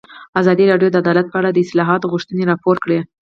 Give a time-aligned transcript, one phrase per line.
[0.41, 2.99] ازادي راډیو د عدالت په اړه د اصلاحاتو غوښتنې راپور کړې.